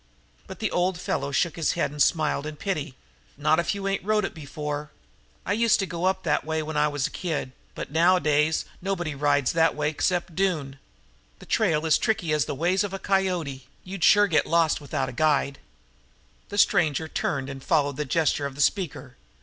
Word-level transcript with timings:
But 0.47 0.57
the 0.57 0.71
old 0.71 0.99
fellow 0.99 1.31
shook 1.31 1.55
his 1.55 1.73
head 1.73 1.91
and 1.91 2.01
smiled 2.01 2.47
in 2.47 2.55
pity. 2.55 2.95
"Not 3.37 3.59
if 3.59 3.75
you 3.75 3.87
ain't 3.87 4.03
rode 4.03 4.25
it 4.25 4.33
before. 4.33 4.89
I 5.45 5.53
used 5.53 5.77
to 5.77 5.85
go 5.85 6.11
that 6.11 6.43
way 6.43 6.63
when 6.63 6.75
I 6.75 6.87
was 6.87 7.05
a 7.05 7.11
kid, 7.11 7.51
but 7.75 7.91
nowadays 7.91 8.65
nobody 8.81 9.13
rides 9.13 9.51
that 9.51 9.75
way 9.75 9.91
except 9.91 10.33
Doone. 10.33 10.79
That 11.37 11.49
trail 11.49 11.85
is 11.85 11.93
as 11.93 11.97
tricky 11.99 12.33
as 12.33 12.45
the 12.45 12.55
ways 12.55 12.83
of 12.83 12.95
a 12.95 12.97
coyote; 12.97 13.67
you'd 13.83 14.03
sure 14.03 14.25
get 14.25 14.47
lost 14.47 14.81
without 14.81 15.07
a 15.07 15.13
guide." 15.13 15.59
The 16.49 16.57
stranger 16.57 17.07
turned 17.07 17.47
and 17.47 17.63
followed 17.63 17.97
the 17.97 18.03
gesture 18.03 18.47
of 18.47 18.55
the 18.55 18.61
speaker. 18.61 19.17